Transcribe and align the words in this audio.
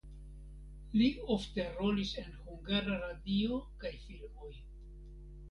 Li 0.93 1.09
ofte 1.35 1.65
rolis 1.75 2.13
en 2.23 2.33
Hungara 2.47 2.97
Radio 3.05 3.61
kaj 3.85 3.93
filmoj. 4.09 4.51